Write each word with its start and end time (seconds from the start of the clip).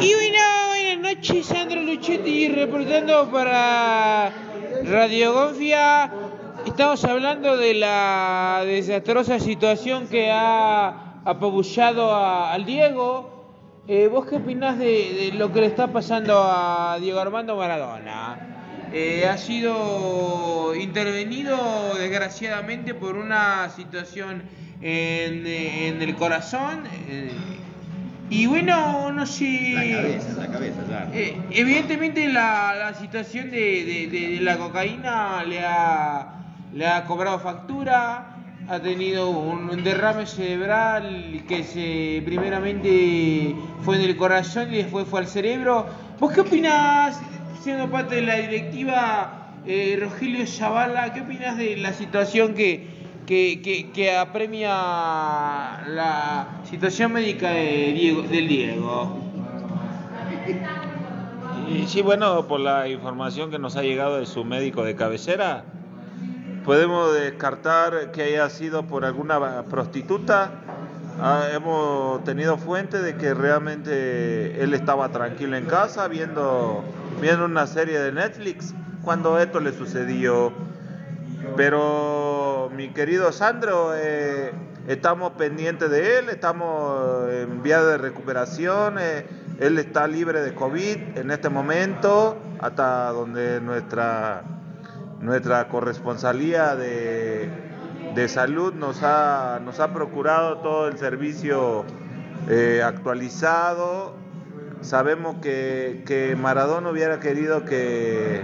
Y 0.00 0.14
bueno, 0.14 0.38
buenas 0.68 0.98
noches, 1.16 1.44
Sandro 1.46 1.82
Luchetti 1.82 2.48
reportando 2.48 3.30
para 3.30 4.32
Radio 4.84 5.34
Gonfia. 5.34 6.10
Estamos 6.64 7.04
hablando 7.04 7.56
de 7.58 7.74
la 7.74 8.62
desastrosa 8.64 9.38
situación 9.38 10.08
que 10.08 10.30
ha 10.30 11.20
apabullado 11.22 12.14
al 12.16 12.64
Diego. 12.64 13.82
Eh, 13.86 14.08
¿Vos 14.08 14.24
qué 14.26 14.36
opinás 14.36 14.78
de, 14.78 15.30
de 15.30 15.32
lo 15.38 15.52
que 15.52 15.60
le 15.60 15.66
está 15.66 15.88
pasando 15.88 16.40
a 16.42 16.96
Diego 16.98 17.20
Armando 17.20 17.54
Maradona? 17.56 18.88
Eh, 18.92 19.26
ha 19.30 19.36
sido 19.36 20.74
intervenido 20.74 21.94
desgraciadamente 21.98 22.94
por 22.94 23.16
una 23.16 23.68
situación 23.68 24.44
en, 24.80 25.46
en 25.46 26.00
el 26.00 26.14
corazón. 26.16 26.84
eh, 27.08 27.30
y 28.30 28.46
bueno, 28.46 29.10
no 29.12 29.26
sé. 29.26 29.72
La 29.74 29.96
cabeza, 30.02 30.32
la 30.38 30.46
cabeza, 30.48 30.82
claro. 30.86 31.10
Eh, 31.14 31.36
evidentemente 31.50 32.28
la, 32.28 32.74
la 32.78 32.94
situación 32.94 33.50
de, 33.50 33.84
de- 33.84 34.06
de- 34.10 34.28
de 34.36 34.40
la 34.40 34.56
cocaína 34.58 35.42
le 35.44 35.60
ha, 35.64 36.26
le 36.74 36.86
ha 36.86 37.04
cobrado 37.04 37.38
factura, 37.38 38.34
ha 38.68 38.80
tenido 38.80 39.30
un, 39.30 39.70
un 39.70 39.82
derrame 39.82 40.26
cerebral 40.26 41.42
que 41.48 41.62
se 41.64 42.22
primeramente 42.24 43.54
fue 43.82 43.96
en 43.96 44.02
el 44.02 44.16
corazón 44.16 44.72
y 44.72 44.76
después 44.78 45.06
fue 45.08 45.20
al 45.20 45.26
cerebro. 45.26 45.86
¿Vos 46.20 46.32
qué 46.32 46.40
opinás, 46.42 47.18
siendo 47.62 47.88
parte 47.90 48.16
de 48.16 48.22
la 48.22 48.34
directiva, 48.36 49.52
eh, 49.66 49.96
Rogelio 50.00 50.46
Zavala, 50.46 51.12
qué 51.14 51.22
opinás 51.22 51.56
de 51.56 51.76
la 51.76 51.92
situación 51.92 52.54
que, 52.54 52.86
que, 53.28 53.60
que- 53.64 53.92
que 53.94 54.06
apremia 54.26 54.70
la 55.86 56.60
situación 56.70 57.12
médica 57.12 57.50
de 57.52 57.92
Diego, 57.98 58.22
del 58.34 58.46
Diego? 58.48 58.94
Sí, 61.50 62.02
bueno, 62.02 62.46
por 62.46 62.60
la 62.60 62.88
información 62.88 63.50
que 63.50 63.58
nos 63.58 63.76
ha 63.76 63.82
llegado 63.82 64.18
de 64.18 64.26
su 64.26 64.44
médico 64.44 64.84
de 64.84 64.94
cabecera, 64.94 65.64
podemos 66.62 67.14
descartar 67.14 68.10
que 68.12 68.22
haya 68.24 68.48
sido 68.50 68.86
por 68.86 69.04
alguna 69.04 69.68
prostituta. 69.68 70.64
Ah, 71.16 71.48
hemos 71.52 72.22
tenido 72.24 72.58
fuente 72.58 73.00
de 73.02 73.16
que 73.16 73.34
realmente 73.34 74.62
él 74.62 74.74
estaba 74.74 75.10
tranquilo 75.12 75.56
en 75.56 75.66
casa 75.66 76.08
viendo, 76.08 76.94
viendo 77.20 77.46
una 77.46 77.66
serie 77.66 77.98
de 78.00 78.12
Netflix 78.12 78.76
cuando 79.00 79.38
esto 79.38 79.60
le 79.60 79.72
sucedió. 79.72 80.52
Pero 81.54 82.17
mi 82.70 82.88
querido 82.90 83.32
Sandro, 83.32 83.92
eh, 83.94 84.52
estamos 84.86 85.32
pendientes 85.32 85.90
de 85.90 86.18
él, 86.18 86.28
estamos 86.28 87.30
en 87.32 87.62
vía 87.62 87.82
de 87.82 87.98
recuperación, 87.98 88.96
eh, 88.98 89.26
él 89.60 89.78
está 89.78 90.06
libre 90.06 90.40
de 90.40 90.54
COVID 90.54 91.18
en 91.18 91.30
este 91.30 91.48
momento, 91.48 92.36
hasta 92.60 93.10
donde 93.10 93.60
nuestra, 93.60 94.42
nuestra 95.20 95.68
corresponsalía 95.68 96.76
de, 96.76 97.48
de 98.14 98.28
salud 98.28 98.74
nos 98.74 99.02
ha, 99.02 99.60
nos 99.64 99.80
ha 99.80 99.92
procurado 99.92 100.58
todo 100.58 100.88
el 100.88 100.98
servicio 100.98 101.84
eh, 102.48 102.82
actualizado. 102.84 104.14
Sabemos 104.80 105.36
que, 105.42 106.04
que 106.06 106.36
Maradona 106.36 106.90
hubiera 106.90 107.18
querido 107.18 107.64
que, 107.64 108.40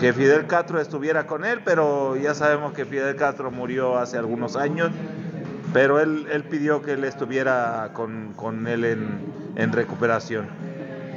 que 0.00 0.14
Fidel 0.14 0.46
Castro 0.46 0.80
estuviera 0.80 1.26
con 1.26 1.44
él, 1.44 1.60
pero 1.62 2.16
ya 2.16 2.32
sabemos 2.34 2.72
que 2.72 2.86
Fidel 2.86 3.16
Castro 3.16 3.50
murió 3.50 3.98
hace 3.98 4.16
algunos 4.16 4.56
años, 4.56 4.90
pero 5.74 6.00
él, 6.00 6.26
él 6.32 6.42
pidió 6.44 6.80
que 6.80 6.92
él 6.92 7.04
estuviera 7.04 7.90
con, 7.92 8.32
con 8.34 8.66
él 8.66 8.86
en, 8.86 9.20
en 9.56 9.72
recuperación. 9.72 10.48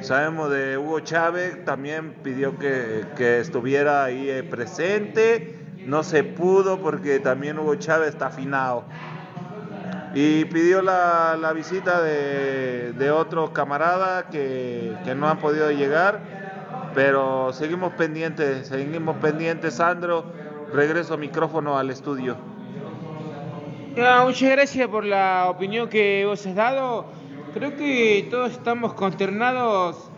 Sabemos 0.02 0.52
de 0.52 0.78
Hugo 0.78 1.00
Chávez, 1.00 1.64
también 1.64 2.12
pidió 2.24 2.60
que, 2.60 3.06
que 3.16 3.40
estuviera 3.40 4.04
ahí 4.04 4.30
eh, 4.30 4.44
presente, 4.44 5.56
no 5.86 6.04
se 6.04 6.26
pudo 6.26 6.82
porque 6.82 7.22
también 7.22 7.60
Hugo 7.60 7.76
Chávez 7.76 8.10
está 8.10 8.28
afinado. 8.28 8.84
Y 10.14 10.44
pidió 10.46 10.82
la, 10.82 11.38
la 11.40 11.54
visita 11.54 12.02
de, 12.02 12.92
de 12.98 13.12
otros 13.12 13.52
camaradas 13.52 14.26
que, 14.26 14.94
que 15.06 15.16
no 15.16 15.30
han 15.30 15.40
podido 15.40 15.72
llegar, 15.72 16.43
pero 16.94 17.52
seguimos 17.54 17.94
pendientes, 17.94 18.68
seguimos 18.68 19.18
pendientes, 19.18 19.76
Sandro. 19.76 20.26
Regreso 20.74 21.18
micrófono 21.18 21.78
al 21.78 21.90
estudio. 21.90 22.36
Muchas 24.26 24.52
gracias 24.52 24.88
por 24.88 25.06
la 25.06 25.48
opinión 25.50 25.88
que 25.88 26.24
vos 26.26 26.46
has 26.46 26.56
dado. 26.56 27.06
Creo 27.54 27.76
que 27.76 28.28
todos 28.32 28.52
estamos 28.52 28.94
consternados 28.94 30.10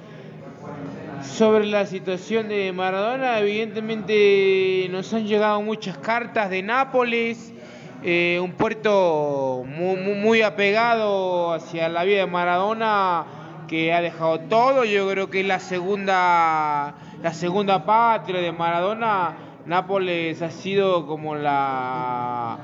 sobre 1.24 1.66
la 1.66 1.86
situación 1.86 2.47
de 2.47 2.72
Maradona. 2.72 3.40
Evidentemente 3.40 4.88
nos 4.92 5.13
han 5.13 5.28
llegado 5.28 5.62
muchas 5.62 5.97
cartas 5.97 6.50
de 6.50 6.63
Nápoles, 6.63 7.53
eh, 8.02 8.40
un 8.42 8.53
puerto 8.53 9.63
muy, 9.68 9.97
muy, 9.97 10.13
muy 10.16 10.42
apegado 10.42 11.52
hacia 11.53 11.90
la 11.90 12.06
vida 12.06 12.19
de 12.19 12.28
Maradona 12.28 13.25
que 13.68 13.94
ha 13.94 14.02
dejado 14.02 14.40
todo. 14.42 14.86
Yo 14.86 15.09
creo 15.09 15.30
que 15.30 15.42
es 15.42 15.46
la 15.48 15.59
segunda, 15.59 16.96
la 17.22 17.34
segunda 17.34 17.86
patria 17.86 18.42
de 18.42 18.52
Maradona. 18.52 19.36
Nápoles 19.66 20.42
ha 20.42 20.52
sido 20.52 21.08
como 21.08 21.36
la 21.36 22.58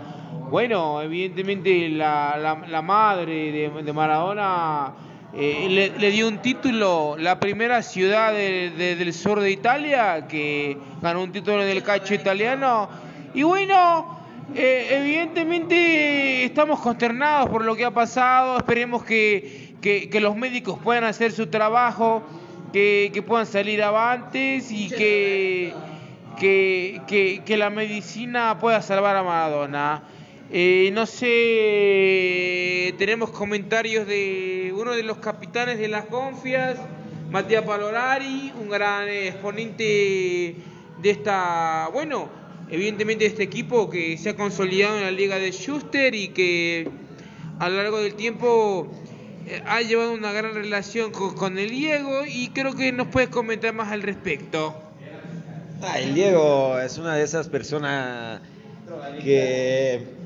bueno, 0.49 1.01
evidentemente 1.01 1.87
la, 1.89 2.57
la- 2.67 2.81
madre 2.81 3.71
de, 3.83 3.93
Maradona 3.93 4.91
eh, 5.33 5.93
le, 5.97 6.11
dio 6.11 6.27
un 6.27 6.39
título, 6.39 7.15
la 7.17 7.39
primera 7.39 7.81
ciudad 7.81 8.33
de- 8.33 8.69
de- 8.71 8.95
del 8.97 9.13
sur 9.13 9.39
de 9.39 9.49
Italia 9.49 10.27
que 10.27 10.77
ganó 11.01 11.23
un 11.23 11.31
título 11.31 11.63
en 11.63 11.69
el 11.69 11.81
calcio 11.83 12.15
italiano. 12.17 12.89
Y 13.33 13.43
bueno, 13.43 14.19
eh, 14.53 14.87
evidentemente 14.91 16.43
estamos 16.43 16.79
consternados 16.81 17.49
por 17.49 17.63
lo 17.63 17.75
que 17.75 17.85
ha 17.85 17.91
pasado, 17.91 18.57
esperemos 18.57 19.03
que, 19.03 19.70
que- 19.81 20.19
los 20.21 20.35
médicos 20.35 20.79
puedan 20.83 21.03
hacer 21.03 21.31
su 21.31 21.47
trabajo, 21.47 22.23
que, 22.71 23.23
puedan 23.27 23.45
salir 23.45 23.83
avantes 23.83 24.71
y 24.71 24.89
que, 24.89 25.73
que, 26.39 27.01
que- 27.45 27.57
la 27.57 27.69
medicina 27.69 28.57
pueda 28.59 28.81
salvar 28.81 29.15
a 29.17 29.23
Maradona. 29.23 30.03
Eh, 30.53 30.91
no 30.93 31.05
sé, 31.05 32.93
tenemos 32.97 33.29
comentarios 33.31 34.05
de 34.07 34.73
uno 34.75 34.91
de 34.91 35.03
los 35.03 35.17
capitanes 35.17 35.79
de 35.79 35.87
las 35.87 36.05
confias, 36.05 36.77
Matías 37.29 37.63
Palorari, 37.63 38.51
un 38.59 38.69
gran 38.69 39.07
exponente 39.07 40.55
de 41.01 41.09
esta, 41.09 41.89
bueno, 41.93 42.27
evidentemente 42.69 43.23
de 43.23 43.29
este 43.29 43.43
equipo 43.43 43.89
que 43.89 44.17
se 44.17 44.31
ha 44.31 44.35
consolidado 44.35 44.97
en 44.97 45.03
la 45.03 45.11
liga 45.11 45.37
de 45.37 45.51
Schuster 45.51 46.13
y 46.13 46.29
que 46.29 46.89
a 47.59 47.69
lo 47.69 47.77
largo 47.77 47.99
del 47.99 48.15
tiempo 48.15 48.91
ha 49.65 49.81
llevado 49.81 50.13
una 50.13 50.31
gran 50.31 50.53
relación 50.53 51.11
con, 51.11 51.35
con 51.35 51.57
el 51.57 51.69
Diego 51.69 52.23
y 52.25 52.49
creo 52.49 52.75
que 52.75 52.91
nos 52.91 53.07
puedes 53.07 53.29
comentar 53.29 53.73
más 53.73 53.91
al 53.91 54.01
respecto. 54.01 54.75
Ah, 55.81 55.99
el 55.99 56.13
Diego 56.13 56.79
es 56.79 56.97
una 56.97 57.15
de 57.15 57.23
esas 57.23 57.49
personas 57.49 58.41
que 59.23 60.21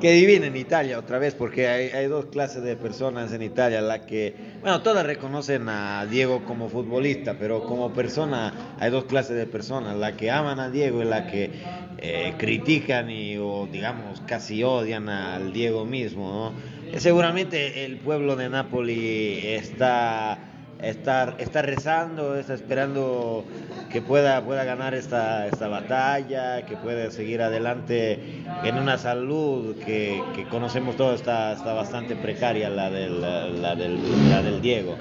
que 0.00 0.12
divina 0.12 0.46
en 0.46 0.56
Italia 0.56 0.98
otra 0.98 1.18
vez, 1.18 1.34
porque 1.34 1.68
hay, 1.68 1.88
hay 1.90 2.06
dos 2.06 2.26
clases 2.26 2.62
de 2.62 2.74
personas 2.74 3.32
en 3.32 3.42
Italia, 3.42 3.80
la 3.80 4.06
que, 4.06 4.34
bueno, 4.62 4.80
todas 4.82 5.04
reconocen 5.04 5.68
a 5.68 6.06
Diego 6.06 6.44
como 6.44 6.68
futbolista, 6.68 7.36
pero 7.38 7.62
como 7.64 7.92
persona 7.92 8.74
hay 8.80 8.90
dos 8.90 9.04
clases 9.04 9.36
de 9.36 9.46
personas, 9.46 9.96
la 9.96 10.16
que 10.16 10.30
aman 10.30 10.58
a 10.58 10.70
Diego 10.70 11.02
y 11.02 11.04
la 11.04 11.26
que 11.26 11.50
eh, 11.98 12.34
critican 12.38 13.10
y, 13.10 13.36
o 13.36 13.68
digamos, 13.70 14.22
casi 14.26 14.64
odian 14.64 15.08
al 15.08 15.52
Diego 15.52 15.84
mismo, 15.84 16.28
¿no? 16.30 16.79
Seguramente 16.96 17.84
el 17.84 17.98
pueblo 17.98 18.36
de 18.36 18.48
Nápoli 18.48 19.40
está 19.46 20.38
está, 20.82 21.34
está 21.38 21.62
rezando, 21.62 22.36
está 22.36 22.54
esperando 22.54 23.44
que 23.90 24.00
pueda, 24.00 24.44
pueda 24.44 24.64
ganar 24.64 24.94
esta, 24.94 25.46
esta 25.46 25.68
batalla, 25.68 26.64
que 26.64 26.76
pueda 26.76 27.10
seguir 27.10 27.42
adelante 27.42 28.42
en 28.64 28.78
una 28.78 28.98
salud 28.98 29.76
que, 29.84 30.22
que 30.34 30.44
conocemos 30.44 30.96
todos, 30.96 31.16
está, 31.16 31.52
está 31.52 31.72
bastante 31.72 32.16
precaria 32.16 32.70
la 32.70 32.90
del, 32.90 33.20
la, 33.20 33.74
del, 33.74 34.30
la 34.30 34.42
del 34.42 34.60
Diego. 34.60 34.96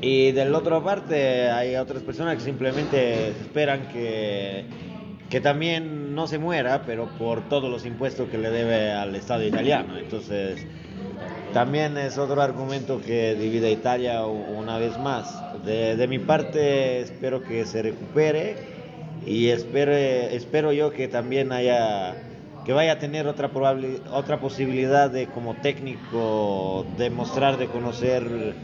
Y 0.00 0.30
de 0.30 0.44
la 0.44 0.58
otra 0.58 0.80
parte 0.80 1.50
hay 1.50 1.74
otras 1.74 2.02
personas 2.02 2.36
que 2.36 2.42
simplemente 2.42 3.28
esperan 3.30 3.88
que, 3.88 4.64
que 5.30 5.40
también 5.40 6.14
no 6.14 6.26
se 6.26 6.38
muera, 6.38 6.82
pero 6.86 7.06
por 7.18 7.48
todos 7.48 7.70
los 7.70 7.84
impuestos 7.84 8.28
que 8.28 8.38
le 8.38 8.50
debe 8.50 8.92
al 8.92 9.14
Estado 9.14 9.44
italiano. 9.44 9.98
Entonces, 9.98 10.66
también 11.52 11.96
es 11.98 12.18
otro 12.18 12.40
argumento 12.40 13.00
que 13.00 13.34
divide 13.34 13.68
a 13.68 13.70
Italia 13.70 14.24
una 14.26 14.78
vez 14.78 14.98
más. 14.98 15.42
De, 15.64 15.96
de 15.96 16.06
mi 16.06 16.18
parte 16.18 17.00
espero 17.00 17.42
que 17.42 17.66
se 17.66 17.82
recupere 17.82 18.56
y 19.26 19.48
espero, 19.48 19.92
espero 19.92 20.72
yo 20.72 20.92
que 20.92 21.08
también 21.08 21.52
haya 21.52 22.14
que 22.64 22.74
vaya 22.74 22.92
a 22.92 22.98
tener 22.98 23.26
otra, 23.26 23.50
otra 24.12 24.40
posibilidad 24.40 25.10
de 25.10 25.26
como 25.28 25.54
técnico 25.54 26.84
demostrar, 26.98 27.56
de 27.56 27.66
conocer 27.66 28.54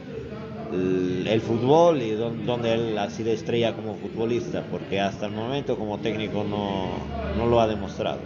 el, 0.74 1.40
fútbol 1.40 2.02
y 2.02 2.12
donde, 2.12 2.74
él 2.74 2.98
ha 2.98 3.10
sido 3.10 3.32
estrella 3.32 3.74
como 3.74 3.96
futbolista, 3.96 4.64
porque 4.70 5.00
hasta 5.00 5.26
el 5.26 5.32
momento 5.32 5.76
como 5.76 5.98
técnico 5.98 6.44
no, 6.44 6.90
no 7.36 7.46
lo 7.46 7.60
ha 7.60 7.66
demostrado. 7.66 8.20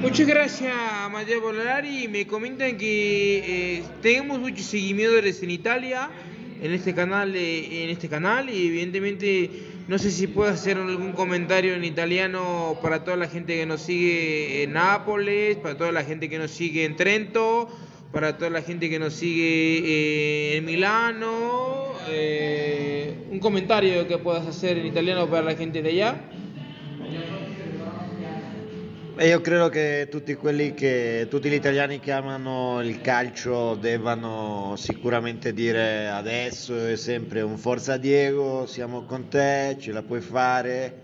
Muchas 0.00 0.26
gracias, 0.26 0.74
Mateo 1.10 1.40
Bolari. 1.40 2.08
Me 2.08 2.26
comentan 2.26 2.76
que 2.76 3.78
eh, 3.78 3.82
tenemos 4.02 4.38
muchos 4.38 4.66
seguidores 4.66 5.42
en 5.42 5.50
Italia, 5.50 6.08
en 6.62 6.72
este 6.72 6.94
canal, 6.94 7.34
en 7.34 7.90
este 7.90 8.08
canal, 8.08 8.48
y 8.50 8.68
evidentemente 8.68 9.50
no 9.88 9.98
sé 9.98 10.10
si 10.10 10.26
puedo 10.26 10.50
hacer 10.50 10.76
algún 10.76 11.12
comentario 11.12 11.74
en 11.74 11.82
italiano 11.82 12.78
para 12.82 13.04
toda 13.04 13.16
la 13.16 13.26
gente 13.26 13.56
que 13.56 13.64
nos 13.64 13.80
sigue 13.80 14.62
en 14.62 14.74
Nápoles, 14.74 15.56
para 15.56 15.78
toda 15.78 15.92
la 15.92 16.04
gente 16.04 16.28
que 16.28 16.38
nos 16.38 16.50
sigue 16.50 16.84
en 16.84 16.94
Trento, 16.94 17.70
para 18.12 18.36
toda 18.36 18.50
la 18.50 18.62
gente 18.62 18.88
que 18.88 18.98
nos 18.98 19.14
sigue 19.14 19.78
eh, 19.84 20.56
en 20.56 20.64
Milano. 20.64 21.92
Eh, 22.08 23.26
un 23.30 23.38
comentario 23.38 24.06
que 24.06 24.18
puedas 24.18 24.46
hacer 24.46 24.78
en 24.78 24.86
italiano 24.86 25.28
para 25.28 25.42
la 25.42 25.54
gente 25.54 25.82
de 25.82 25.90
allá. 25.90 26.16
Io 29.20 29.42
credo 29.42 29.68
che 29.68 30.06
tutti 30.08 30.36
che 30.36 31.26
tutti 31.28 31.48
gli 31.48 31.54
italiani 31.54 31.98
che 31.98 32.12
amano 32.12 32.80
il 32.80 33.00
calcio 33.00 33.74
debbano 33.74 34.74
sicuramente 34.76 35.52
dire 35.52 36.08
adesso 36.08 36.86
e 36.86 36.96
sempre 36.96 37.40
un 37.40 37.58
forza 37.58 37.96
Diego, 37.96 38.64
siamo 38.66 39.02
con 39.06 39.28
te, 39.28 39.76
ce 39.80 39.90
la 39.90 40.04
puoi 40.04 40.20
fare 40.20 41.00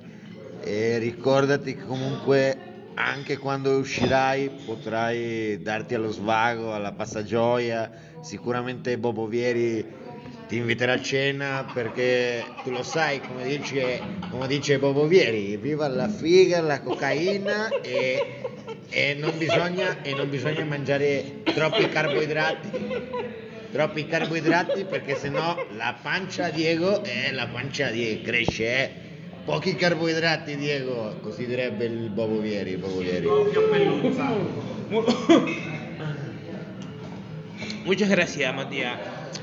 e 0.63 0.99
ricordati 0.99 1.75
che 1.75 1.85
comunque 1.85 2.74
anche 2.95 3.39
quando 3.39 3.77
uscirai 3.79 4.51
potrai 4.65 5.61
darti 5.61 5.95
allo 5.95 6.11
svago, 6.11 6.73
alla 6.73 6.93
passagioia, 6.93 7.91
sicuramente 8.21 8.99
Bobo 8.99 9.27
Vieri 9.27 10.03
ti 10.47 10.57
inviterà 10.57 10.95
a 10.95 11.01
cena 11.01 11.67
perché 11.73 12.45
tu 12.63 12.71
lo 12.71 12.83
sai, 12.83 13.21
come 13.21 13.45
dice, 13.45 14.01
come 14.31 14.47
dice 14.47 14.79
Bobo 14.79 15.07
Vieri, 15.07 15.57
viva 15.57 15.89
la 15.89 16.09
figa, 16.09 16.61
la 16.61 16.81
cocaina 16.81 17.69
e, 17.81 18.43
e, 18.89 19.15
non 19.15 19.37
bisogna, 19.39 20.03
e 20.03 20.15
non 20.15 20.29
bisogna 20.29 20.65
mangiare 20.65 21.43
troppi 21.45 21.89
carboidrati 21.89 23.33
troppi 23.75 24.07
carboidrati 24.07 24.85
perché 24.85 25.17
sennò 25.17 25.67
la 25.77 25.97
pancia 26.01 26.49
Diego 26.49 27.03
è 27.03 27.33
la 27.33 27.49
pancia 27.49 27.91
Diego 27.91 28.23
cresce 28.23 28.65
eh? 28.65 28.91
Pochi 29.45 29.75
carboidrati 29.75 30.57
Diego 30.57 31.17
così 31.21 31.45
direbbe 31.47 31.85
il 31.85 32.09
Bobo 32.11 32.41
Vieri, 32.41 32.73
il 32.73 32.79
Bobo 32.79 32.99
Vieri. 32.99 33.27
Muchas 37.85 38.09
gracias 38.09 38.55
Matías 38.55 38.99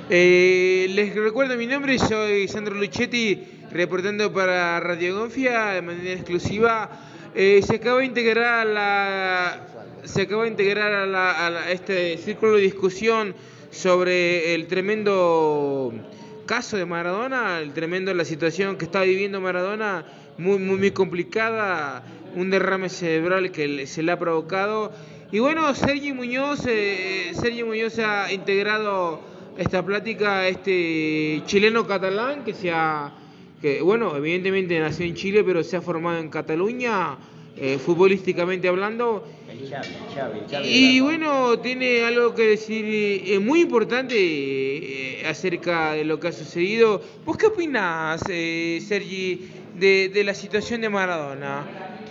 Eh, 0.10 0.88
les 0.90 1.16
recuerdo 1.16 1.56
mi 1.56 1.68
nombre, 1.68 1.98
soy 1.98 2.50
Sandro 2.50 2.76
Luchetti, 2.76 3.42
reportando 3.72 4.34
para 4.34 4.78
Radio 4.82 5.18
Gonfia 5.18 5.68
de 5.68 5.82
manera 5.82 6.12
exclusiva. 6.12 6.90
Eh, 7.34 7.62
se 7.66 7.76
acaba 7.76 8.00
de 8.00 8.08
integrar 8.08 8.60
a 8.60 8.66
la, 8.66 9.68
se 10.04 10.24
acaba 10.24 10.44
de 10.44 10.50
integrar 10.50 11.16
a, 11.16 11.72
este 11.72 12.18
círculo 12.18 12.56
de 12.56 12.64
discusión 12.64 13.34
sobre 13.70 14.54
el 14.54 14.68
tremendo 14.68 15.94
caso 16.46 16.78
de 16.78 16.86
Maradona, 16.86 17.60
el 17.60 17.74
tremendo 17.74 18.14
la 18.14 18.26
situación 18.26 18.78
que 18.78 18.86
está 18.86 19.02
viviendo 19.02 19.42
Maradona, 19.42 20.06
muy 20.38 20.58
muy 20.58 20.78
muy 20.78 20.92
complicada, 20.92 22.04
un 22.36 22.50
derrame 22.50 22.90
cerebral 22.90 23.52
que 23.52 23.88
se 23.88 24.04
le 24.04 24.12
ha 24.12 24.20
provocado. 24.20 24.92
Y 25.32 25.40
bueno, 25.40 25.74
Sergio 25.74 26.14
Muñoz, 26.14 26.66
eh, 26.68 27.32
Sergio 27.34 27.66
Muñoz 27.66 28.00
ha 28.00 28.32
integrado 28.32 29.22
esta 29.58 29.86
plática 29.86 30.48
este 30.48 31.42
chileno 31.46 31.86
catalán 31.88 32.44
que 32.44 32.54
se 32.54 32.72
ha, 32.72 33.14
bueno, 33.84 34.16
evidentemente 34.16 34.80
nació 34.80 35.06
en 35.06 35.16
Chile, 35.16 35.44
pero 35.44 35.64
se 35.64 35.78
ha 35.78 35.82
formado 35.82 36.18
en 36.20 36.30
Cataluña, 36.30 37.18
eh, 37.56 37.78
futbolísticamente 37.78 38.68
hablando. 38.68 39.28
Y 40.64 41.00
bueno, 41.00 41.60
tiene 41.60 42.04
algo 42.04 42.34
que 42.34 42.44
decir 42.44 42.86
eh, 42.86 43.40
muy 43.40 43.62
importante 43.62 44.16
eh, 44.18 45.28
acerca 45.28 45.94
de 45.94 46.04
lo 46.04 46.20
que 46.20 46.30
ha 46.30 46.32
sucedido. 46.32 47.02
¿Vos 47.26 47.38
qué 47.38 47.48
opinás, 47.48 48.22
Sergi, 48.22 49.50
de, 49.80 50.10
de 50.10 50.24
la 50.24 50.34
situación 50.34 50.82
de 50.82 50.90
Maradona? 50.90 51.66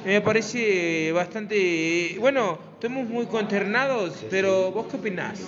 Me 0.05 0.23
parece 0.23 1.13
bastante, 1.13 2.17
bueno, 2.19 2.59
estamos 2.73 3.07
muy 3.07 3.27
consternados, 3.27 4.25
pero 4.31 4.73
¿vos 4.73 4.87
qué 4.91 4.97
opinás? 4.97 5.41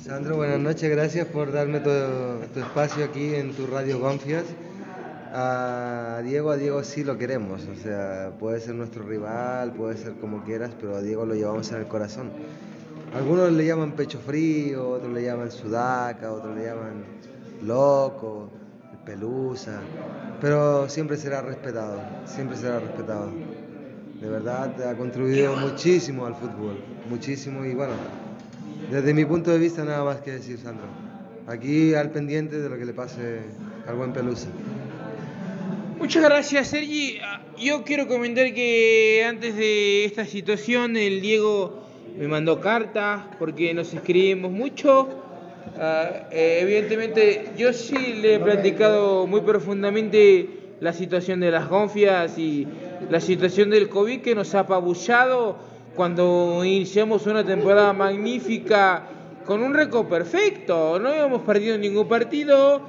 Sandro, 0.00 0.36
buenas 0.36 0.60
noches, 0.60 0.88
gracias 0.88 1.26
por 1.26 1.50
darme 1.50 1.80
tu, 1.80 1.90
espacio 2.60 3.04
aquí 3.04 3.34
en 3.34 3.52
tu 3.54 3.66
radio 3.66 4.00
Confias. 4.00 4.44
A 5.40 6.20
Diego, 6.24 6.50
a 6.50 6.56
Diego 6.56 6.82
sí 6.82 7.04
lo 7.04 7.16
queremos, 7.16 7.62
o 7.68 7.80
sea, 7.80 8.32
puede 8.40 8.58
ser 8.58 8.74
nuestro 8.74 9.04
rival, 9.04 9.72
puede 9.72 9.96
ser 9.96 10.14
como 10.14 10.42
quieras, 10.42 10.72
pero 10.80 10.96
a 10.96 11.00
Diego 11.00 11.24
lo 11.24 11.36
llevamos 11.36 11.70
en 11.70 11.78
el 11.78 11.86
corazón. 11.86 12.32
Algunos 13.14 13.52
le 13.52 13.64
llaman 13.64 13.92
pecho 13.92 14.18
frío, 14.18 14.88
otros 14.90 15.12
le 15.12 15.22
llaman 15.22 15.52
sudaca, 15.52 16.32
otros 16.32 16.56
le 16.56 16.64
llaman 16.64 17.04
loco, 17.62 18.50
pelusa, 19.06 19.78
pero 20.40 20.88
siempre 20.88 21.16
será 21.16 21.40
respetado, 21.40 22.00
siempre 22.24 22.56
será 22.56 22.80
respetado. 22.80 23.30
De 24.20 24.28
verdad 24.28 24.90
ha 24.90 24.96
contribuido 24.96 25.54
muchísimo 25.54 26.26
al 26.26 26.34
fútbol, 26.34 26.82
muchísimo 27.08 27.64
y 27.64 27.76
bueno, 27.76 27.94
desde 28.90 29.14
mi 29.14 29.24
punto 29.24 29.52
de 29.52 29.58
vista 29.58 29.84
nada 29.84 30.02
más 30.02 30.16
que 30.20 30.32
decir, 30.32 30.58
Sandro. 30.58 30.88
Aquí 31.46 31.94
al 31.94 32.10
pendiente 32.10 32.58
de 32.58 32.68
lo 32.68 32.76
que 32.76 32.84
le 32.84 32.92
pase 32.92 33.38
al 33.86 33.94
buen 33.94 34.12
Pelusa. 34.12 34.48
Muchas 35.98 36.22
gracias, 36.22 36.68
Sergi. 36.68 37.18
Yo 37.58 37.82
quiero 37.82 38.06
comentar 38.06 38.54
que 38.54 39.24
antes 39.28 39.56
de 39.56 40.04
esta 40.04 40.24
situación 40.24 40.96
el 40.96 41.20
Diego 41.20 41.82
me 42.16 42.28
mandó 42.28 42.60
cartas 42.60 43.22
porque 43.36 43.74
nos 43.74 43.92
escribimos 43.92 44.52
mucho. 44.52 45.08
Ah, 45.76 46.28
eh, 46.30 46.60
evidentemente 46.62 47.50
yo 47.58 47.72
sí 47.72 48.14
le 48.22 48.36
he 48.36 48.38
platicado 48.38 49.26
muy 49.26 49.40
profundamente 49.40 50.48
la 50.78 50.92
situación 50.92 51.40
de 51.40 51.50
las 51.50 51.68
gonfias 51.68 52.38
y 52.38 52.68
la 53.10 53.18
situación 53.20 53.68
del 53.68 53.88
COVID 53.88 54.20
que 54.20 54.36
nos 54.36 54.54
ha 54.54 54.60
apabullado 54.60 55.58
cuando 55.96 56.64
iniciamos 56.64 57.26
una 57.26 57.44
temporada 57.44 57.92
magnífica 57.92 59.02
con 59.44 59.64
un 59.64 59.74
récord 59.74 60.06
perfecto, 60.06 61.00
no 61.00 61.08
habíamos 61.08 61.42
perdido 61.42 61.76
ningún 61.76 62.06
partido 62.06 62.82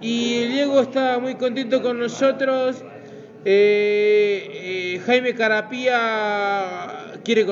y 0.00 0.44
Diego 0.46 0.80
estaba 0.80 1.18
muy 1.18 1.34
contento 1.34 1.82
con 1.82 1.98
nosotros. 1.98 2.82
Eh, 3.44 4.50
eh, 4.52 5.00
Jaime 5.06 5.34
Carapía 5.34 7.14
quiere 7.24 7.46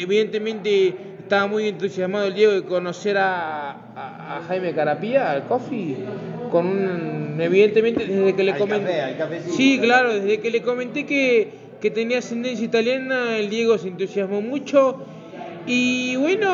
evidentemente 0.00 0.94
estaba 1.20 1.46
muy 1.46 1.68
entusiasmado 1.68 2.26
el 2.26 2.34
Diego 2.34 2.52
de 2.52 2.64
conocer 2.64 3.16
a, 3.18 4.42
Jaime 4.48 4.74
Carapía, 4.74 5.30
al 5.30 5.46
Coffee, 5.46 5.96
con 6.50 6.66
un 6.66 7.40
evidentemente 7.40 8.06
desde 8.06 8.34
que 8.34 8.44
le 8.44 8.56
comenté 8.56 9.16
sí 9.50 9.78
claro 9.80 10.14
desde 10.14 10.40
que 10.40 10.50
le 10.50 10.62
comenté 10.62 11.06
que 11.06 11.64
que 11.84 11.90
tenía 11.90 12.20
ascendencia 12.20 12.64
italiana, 12.64 13.36
el 13.36 13.50
Diego 13.50 13.76
se 13.76 13.88
entusiasmó 13.88 14.40
mucho. 14.40 15.04
Y 15.66 16.16
bueno, 16.16 16.48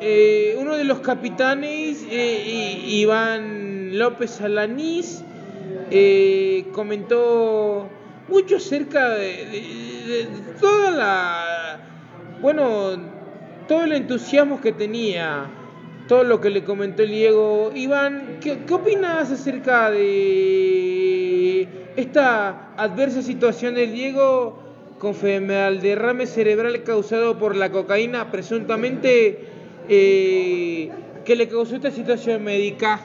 eh, 0.00 0.56
uno 0.58 0.76
de 0.76 0.84
los 0.84 1.00
capitanes, 1.00 2.04
eh, 2.10 2.82
Iván 2.86 3.98
López 3.98 4.40
Alanís, 4.40 5.22
eh, 5.90 6.66
comentó 6.72 7.88
mucho 8.28 8.56
acerca 8.56 9.10
de, 9.10 10.26
toda 10.60 10.90
la, 10.90 11.78
bueno, 12.40 12.96
todo 13.68 13.84
el 13.84 13.92
entusiasmo 13.92 14.60
que 14.60 14.72
tenía, 14.72 15.46
todo 16.08 16.24
lo 16.24 16.40
que 16.40 16.50
le 16.50 16.64
comentó 16.64 17.02
el 17.02 17.10
Diego. 17.10 17.70
Iván, 17.74 18.38
¿qué, 18.40 18.64
qué 18.66 18.74
opinas 18.74 19.30
acerca 19.30 19.90
de 19.90 21.68
esta 21.96 22.74
adversa 22.76 23.22
situación 23.22 23.74
del 23.74 23.92
Diego 23.92 24.64
al 25.06 25.80
derrame 25.80 26.26
cerebral 26.26 26.82
causado 26.82 27.38
por 27.38 27.56
la 27.56 27.70
cocaína, 27.70 28.30
presuntamente, 28.30 29.38
eh, 29.88 30.90
que 31.24 31.36
le 31.36 31.48
causó 31.48 31.76
esta 31.76 31.90
situación 31.90 32.44
médica. 32.44 33.00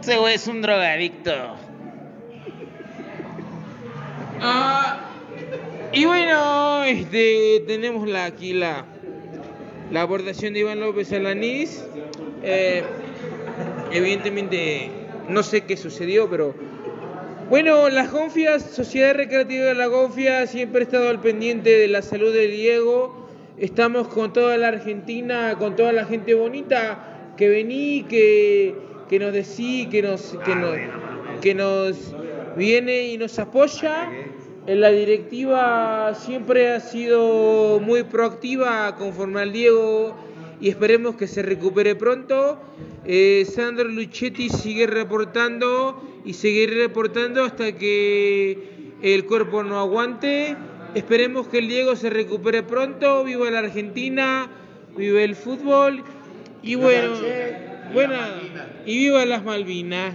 Ese 0.00 0.18
güey 0.18 0.34
es 0.34 0.46
un 0.46 0.60
drogadicto. 0.60 1.32
Ah, 4.40 5.00
y 5.92 6.04
bueno, 6.04 6.84
este, 6.84 7.64
tenemos 7.66 8.06
la, 8.06 8.26
aquí 8.26 8.52
la, 8.52 8.84
la 9.90 10.02
abordación 10.02 10.52
de 10.52 10.60
Iván 10.60 10.80
López 10.80 11.12
Alanís. 11.12 11.84
Eh, 12.42 12.82
evidentemente 13.92 14.90
no 15.28 15.42
sé 15.42 15.62
qué 15.62 15.76
sucedió, 15.78 16.28
pero 16.28 16.54
Bueno, 17.50 17.90
las 17.90 18.10
Gonfias, 18.10 18.62
Sociedad 18.62 19.14
Recreativa 19.14 19.66
de 19.66 19.74
la 19.74 19.86
Gonfia, 19.86 20.46
siempre 20.46 20.80
ha 20.80 20.84
estado 20.84 21.10
al 21.10 21.20
pendiente 21.20 21.68
de 21.68 21.88
la 21.88 22.00
salud 22.00 22.32
de 22.32 22.48
Diego. 22.48 23.28
Estamos 23.58 24.08
con 24.08 24.32
toda 24.32 24.56
la 24.56 24.68
Argentina, 24.68 25.54
con 25.58 25.76
toda 25.76 25.92
la 25.92 26.06
gente 26.06 26.32
bonita 26.32 27.34
que 27.36 27.50
vení, 27.50 28.04
que, 28.08 28.74
que 29.10 29.18
nos 29.18 29.34
decí, 29.34 29.86
que 29.90 30.00
nos, 30.00 30.38
que, 30.42 30.54
nos, 30.54 30.76
que 31.42 31.54
nos 31.54 32.14
viene 32.56 33.08
y 33.08 33.18
nos 33.18 33.38
apoya. 33.38 34.10
La 34.66 34.90
directiva 34.90 36.14
siempre 36.14 36.72
ha 36.72 36.80
sido 36.80 37.78
muy 37.78 38.04
proactiva 38.04 38.96
conforme 38.96 39.42
al 39.42 39.52
Diego 39.52 40.16
y 40.60 40.68
esperemos 40.68 41.16
que 41.16 41.26
se 41.26 41.42
recupere 41.42 41.94
pronto. 41.94 42.60
Eh, 43.04 43.46
Sandro 43.50 43.84
Luchetti 43.88 44.48
sigue 44.48 44.86
reportando 44.86 46.02
y 46.24 46.34
seguir 46.34 46.74
reportando 46.74 47.44
hasta 47.44 47.72
que 47.72 48.92
el 49.02 49.24
cuerpo 49.26 49.62
no 49.62 49.78
aguante. 49.78 50.56
Esperemos 50.94 51.48
que 51.48 51.58
el 51.58 51.68
Diego 51.68 51.96
se 51.96 52.10
recupere 52.10 52.62
pronto. 52.62 53.24
Viva 53.24 53.50
la 53.50 53.60
Argentina, 53.60 54.48
viva 54.96 55.22
el 55.22 55.34
fútbol 55.34 56.02
y 56.62 56.76
bueno, 56.76 57.14
buena, 57.92 58.40
y 58.86 58.98
viva 58.98 59.24
las 59.26 59.44
Malvinas. 59.44 60.14